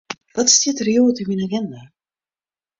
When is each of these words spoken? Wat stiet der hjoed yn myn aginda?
Wat 0.35 0.51
stiet 0.55 0.77
der 0.79 0.89
hjoed 0.91 1.21
yn 1.21 1.27
myn 1.29 1.43
aginda? 1.45 1.81